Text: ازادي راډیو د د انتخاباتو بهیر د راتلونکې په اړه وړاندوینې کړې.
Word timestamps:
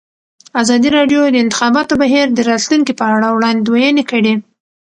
ازادي 0.61 0.89
راډیو 0.97 1.21
د 1.25 1.29
د 1.33 1.37
انتخاباتو 1.45 1.93
بهیر 2.01 2.25
د 2.33 2.39
راتلونکې 2.49 2.93
په 2.99 3.03
اړه 3.15 3.27
وړاندوینې 3.31 4.03
کړې. 4.11 4.33